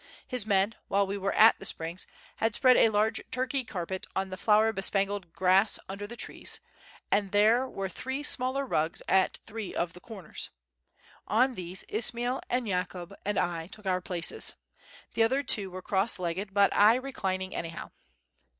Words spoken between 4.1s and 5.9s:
on the flower bespangled grass